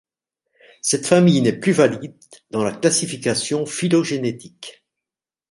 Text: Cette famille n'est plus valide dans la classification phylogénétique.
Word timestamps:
Cette 0.81 1.05
famille 1.05 1.41
n'est 1.43 1.59
plus 1.59 1.73
valide 1.73 2.17
dans 2.49 2.63
la 2.63 2.71
classification 2.71 3.67
phylogénétique. 3.67 4.83